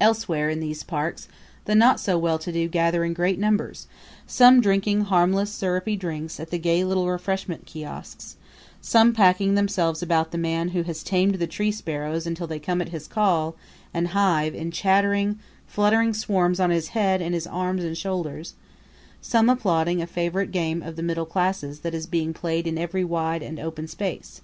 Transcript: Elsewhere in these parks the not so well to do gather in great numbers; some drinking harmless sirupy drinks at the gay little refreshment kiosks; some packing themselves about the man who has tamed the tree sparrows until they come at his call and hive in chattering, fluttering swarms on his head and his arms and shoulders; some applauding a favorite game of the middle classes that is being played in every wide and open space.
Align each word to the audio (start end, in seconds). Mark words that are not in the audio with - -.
Elsewhere 0.00 0.50
in 0.50 0.58
these 0.58 0.82
parks 0.82 1.28
the 1.64 1.76
not 1.76 2.00
so 2.00 2.18
well 2.18 2.40
to 2.40 2.50
do 2.50 2.66
gather 2.66 3.04
in 3.04 3.12
great 3.14 3.38
numbers; 3.38 3.86
some 4.26 4.60
drinking 4.60 5.02
harmless 5.02 5.48
sirupy 5.48 5.96
drinks 5.96 6.40
at 6.40 6.50
the 6.50 6.58
gay 6.58 6.82
little 6.82 7.08
refreshment 7.08 7.64
kiosks; 7.64 8.34
some 8.80 9.12
packing 9.14 9.54
themselves 9.54 10.02
about 10.02 10.32
the 10.32 10.38
man 10.38 10.70
who 10.70 10.82
has 10.82 11.04
tamed 11.04 11.36
the 11.36 11.46
tree 11.46 11.70
sparrows 11.70 12.26
until 12.26 12.48
they 12.48 12.58
come 12.58 12.82
at 12.82 12.88
his 12.88 13.06
call 13.06 13.54
and 13.94 14.08
hive 14.08 14.56
in 14.56 14.72
chattering, 14.72 15.38
fluttering 15.68 16.12
swarms 16.12 16.58
on 16.58 16.70
his 16.70 16.88
head 16.88 17.22
and 17.22 17.32
his 17.32 17.46
arms 17.46 17.84
and 17.84 17.96
shoulders; 17.96 18.54
some 19.22 19.48
applauding 19.48 20.02
a 20.02 20.06
favorite 20.08 20.50
game 20.50 20.82
of 20.82 20.96
the 20.96 21.00
middle 21.00 21.24
classes 21.26 21.78
that 21.82 21.94
is 21.94 22.08
being 22.08 22.34
played 22.34 22.66
in 22.66 22.76
every 22.76 23.04
wide 23.04 23.40
and 23.40 23.60
open 23.60 23.86
space. 23.86 24.40